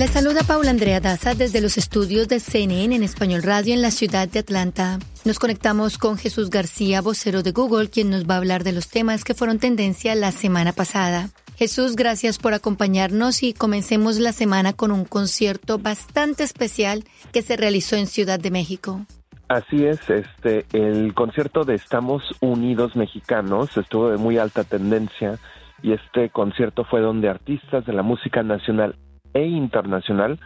[0.00, 3.90] Le saluda Paula Andrea Daza desde los estudios de CNN en Español Radio en la
[3.90, 4.98] ciudad de Atlanta.
[5.26, 8.88] Nos conectamos con Jesús García, vocero de Google, quien nos va a hablar de los
[8.88, 11.28] temas que fueron tendencia la semana pasada.
[11.56, 17.58] Jesús, gracias por acompañarnos y comencemos la semana con un concierto bastante especial que se
[17.58, 19.04] realizó en Ciudad de México.
[19.50, 25.40] Así es, este, el concierto de Estamos Unidos Mexicanos estuvo de muy alta tendencia
[25.82, 28.94] y este concierto fue donde artistas de la música nacional
[29.34, 30.38] e internacional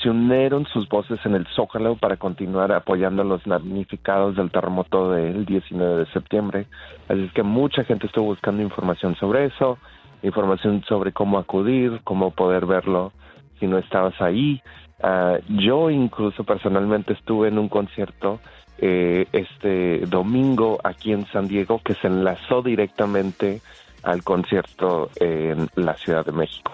[0.00, 5.10] se unieron sus voces en el Zócalo para continuar apoyando a los damnificados del terremoto
[5.10, 6.66] del 19 de septiembre.
[7.08, 9.76] Así es que mucha gente estuvo buscando información sobre eso,
[10.22, 13.10] información sobre cómo acudir, cómo poder verlo
[13.58, 14.62] si no estabas ahí.
[15.02, 18.40] Ah, yo incluso personalmente estuve en un concierto
[18.78, 23.60] eh, este domingo aquí en San Diego que se enlazó directamente
[24.02, 26.72] al concierto en la Ciudad de México.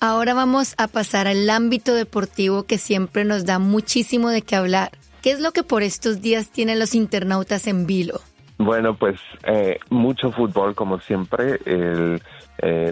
[0.00, 4.90] Ahora vamos a pasar al ámbito deportivo que siempre nos da muchísimo de qué hablar.
[5.22, 8.20] ¿Qué es lo que por estos días tienen los internautas en vilo?
[8.64, 11.58] Bueno, pues eh, mucho fútbol como siempre.
[11.66, 12.18] Eh,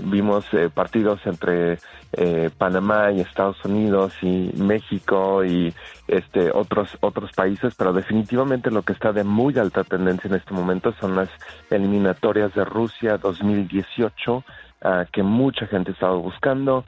[0.02, 1.78] vimos eh, partidos entre
[2.58, 5.72] Panamá y Estados Unidos y México y
[6.08, 10.52] este otros otros países, pero definitivamente lo que está de muy alta tendencia en este
[10.52, 11.28] momento son las
[11.70, 14.44] eliminatorias de Rusia 2018
[14.82, 16.84] ah, que mucha gente estaba buscando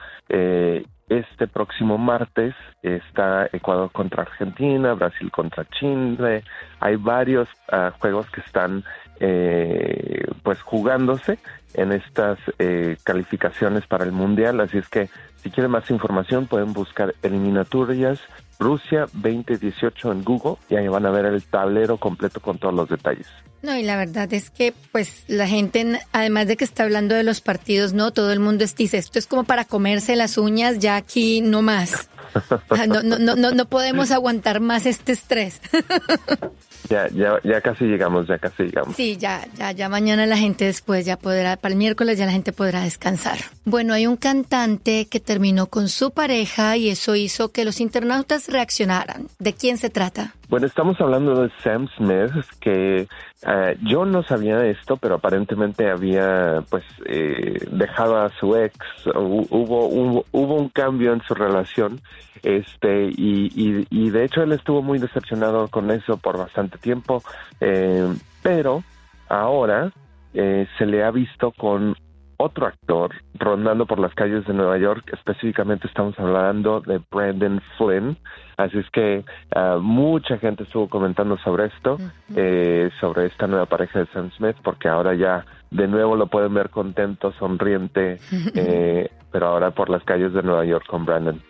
[1.09, 6.43] este próximo martes está Ecuador contra Argentina, Brasil contra Chile.
[6.79, 8.83] Hay varios ah, juegos que están
[9.19, 11.39] eh, pues jugándose
[11.73, 14.59] en estas eh, calificaciones para el mundial.
[14.61, 18.21] Así es que si quieren más información pueden buscar eliminatorias
[18.59, 22.89] Rusia 2018 en Google y ahí van a ver el tablero completo con todos los
[22.89, 23.27] detalles.
[23.63, 27.23] No, y la verdad es que pues la gente, además de que está hablando de
[27.23, 30.97] los partidos, no, todo el mundo dice, esto es como para comerse las uñas, ya
[30.97, 32.09] aquí no más.
[32.87, 35.61] No, no, no, no podemos aguantar más este estrés.
[36.89, 38.95] Ya, ya, ya casi llegamos, ya casi llegamos.
[38.95, 42.33] Sí, ya, ya, ya mañana la gente después ya podrá, para el miércoles ya la
[42.33, 43.37] gente podrá descansar.
[43.63, 48.49] Bueno, hay un cantante que terminó con su pareja y eso hizo que los internautas
[48.49, 49.27] reaccionaran.
[49.39, 50.35] ¿De quién se trata?
[50.53, 53.07] Bueno, estamos hablando de Sam Smith, que
[53.47, 58.77] eh, yo no sabía esto, pero aparentemente había pues eh, dejado a su ex,
[59.07, 59.47] hubo,
[59.87, 62.01] hubo, hubo un cambio en su relación
[62.43, 67.23] este y, y, de hecho él estuvo muy decepcionado con eso por bastante tiempo
[67.59, 68.83] eh, pero
[69.29, 69.91] ahora
[70.35, 71.95] eh, se le ha visto con
[72.37, 78.17] otro actor rondando por las calles de Nueva York, específicamente estamos hablando de Brandon Flynn,
[78.57, 79.23] así es que
[79.55, 81.97] uh, mucha gente estuvo comentando sobre esto,
[82.35, 86.53] eh, sobre esta nueva pareja de Sam Smith, porque ahora ya de nuevo lo pueden
[86.53, 88.19] ver contento, sonriente,
[88.55, 91.41] eh, pero ahora por las calles de Nueva York con Brandon.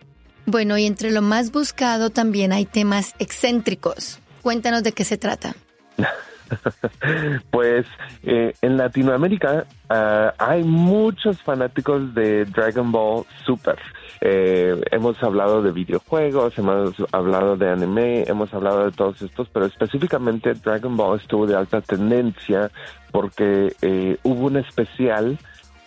[0.46, 4.20] Bueno, y entre lo más buscado también hay temas excéntricos.
[4.42, 5.54] Cuéntanos de qué se trata.
[7.52, 7.86] pues
[8.24, 13.78] eh, en Latinoamérica ah, hay muchos fanáticos de Dragon Ball Super.
[14.22, 19.66] Eh, hemos hablado de videojuegos, hemos hablado de anime, hemos hablado de todos estos, pero
[19.66, 22.72] específicamente Dragon Ball estuvo de alta tendencia
[23.12, 25.38] porque eh, hubo un especial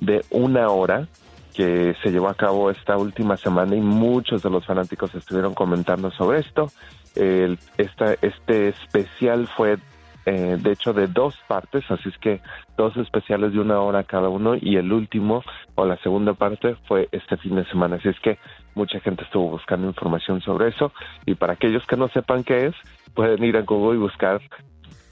[0.00, 1.08] de una hora
[1.54, 6.10] que se llevó a cabo esta última semana y muchos de los fanáticos estuvieron comentando
[6.10, 6.70] sobre esto.
[7.14, 9.78] Este especial fue
[10.26, 12.40] eh, de hecho de dos partes, así es que
[12.76, 15.44] dos especiales de una hora cada uno y el último
[15.76, 18.38] o la segunda parte fue este fin de semana, así es que
[18.74, 20.92] mucha gente estuvo buscando información sobre eso
[21.24, 22.74] y para aquellos que no sepan qué es,
[23.14, 24.40] pueden ir a Google y buscar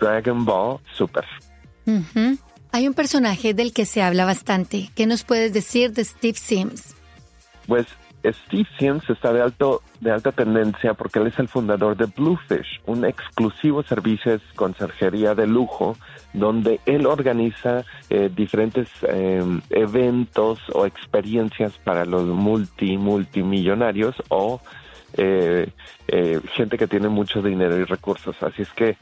[0.00, 1.24] Dragon Ball Super.
[2.72, 4.90] Hay un personaje del que se habla bastante.
[4.96, 6.96] ¿Qué nos puedes decir de Steve Sims?
[7.68, 7.86] Pues
[8.32, 12.80] Steve Sims está de alto de alta tendencia porque él es el fundador de Bluefish,
[12.86, 15.96] un exclusivo servicio de conserjería de lujo
[16.32, 24.60] donde él organiza eh, diferentes em, eventos o experiencias para los multi multimillonarios o
[25.16, 25.68] eh,
[26.08, 28.36] eh, gente que tiene mucho dinero y recursos.
[28.42, 28.96] Así es que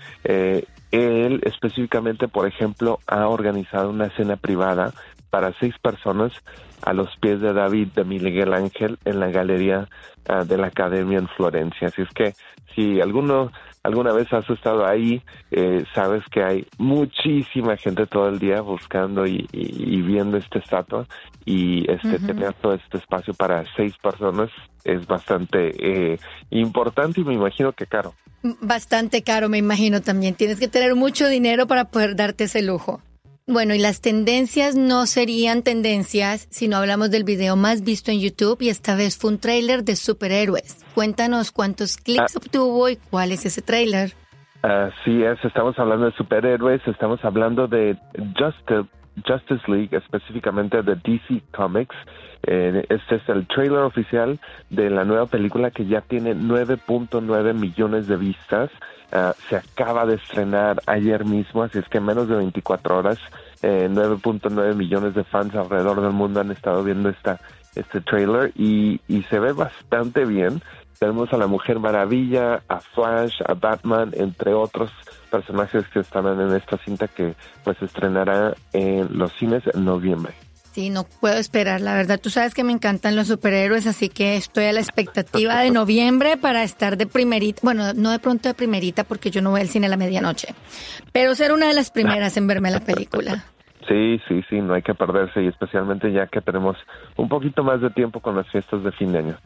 [0.90, 4.92] él específicamente, por ejemplo, ha organizado una cena privada
[5.32, 6.30] para seis personas
[6.82, 9.88] a los pies de David de Miguel Ángel en la galería
[10.28, 11.88] ah, de la Academia en Florencia.
[11.88, 12.34] Así es que
[12.74, 13.50] si alguno
[13.82, 19.26] alguna vez has estado ahí, eh, sabes que hay muchísima gente todo el día buscando
[19.26, 19.48] y,
[20.02, 21.06] viendo esta estatua
[21.46, 24.50] y este tener todo este espacio para seis personas
[24.84, 26.18] es bastante eh,
[26.50, 28.12] importante y me imagino que caro.
[28.60, 30.34] Bastante caro, me imagino también.
[30.34, 33.00] Tienes que tener mucho dinero para poder darte ese lujo.
[33.48, 38.20] Bueno, y las tendencias no serían tendencias si no hablamos del video más visto en
[38.20, 40.84] YouTube y esta vez fue un tráiler de superhéroes.
[40.94, 42.38] Cuéntanos cuántos clics ah.
[42.38, 44.12] obtuvo y cuál es ese tráiler.
[44.62, 47.96] Así es, estamos hablando de superhéroes, estamos hablando de
[48.38, 48.88] Justice,
[49.26, 51.96] Justice League, específicamente de DC Comics.
[52.44, 54.38] Eh, este es el trailer oficial
[54.70, 58.70] de la nueva película que ya tiene 9.9 millones de vistas.
[59.12, 63.18] Ah, se acaba de estrenar ayer mismo, así es que en menos de 24 horas,
[63.60, 67.38] 9.9 eh, millones de fans alrededor del mundo han estado viendo esta
[67.74, 70.62] este trailer y, y se ve bastante bien.
[70.98, 74.90] Tenemos a la Mujer Maravilla, a Flash, a Batman, entre otros
[75.30, 77.34] personajes que estarán en esta cinta que
[77.64, 80.32] pues estrenará en los cines en noviembre.
[80.72, 82.18] Sí, no puedo esperar, la verdad.
[82.18, 86.38] Tú sabes que me encantan los superhéroes, así que estoy a la expectativa de noviembre
[86.38, 87.60] para estar de primerita.
[87.62, 90.54] Bueno, no de pronto de primerita porque yo no voy al cine a la medianoche,
[91.12, 93.44] pero ser una de las primeras en verme la película.
[93.86, 96.76] Sí, sí, sí, no hay que perderse y especialmente ya que tenemos
[97.16, 99.36] un poquito más de tiempo con las fiestas de fin de año.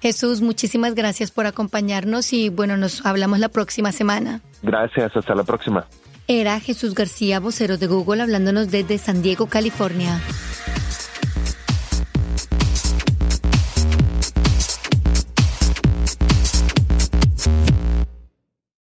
[0.00, 4.40] Jesús, muchísimas gracias por acompañarnos y bueno, nos hablamos la próxima semana.
[4.62, 5.86] Gracias, hasta la próxima.
[6.30, 10.20] Era Jesús García, vocero de Google, hablándonos desde San Diego, California.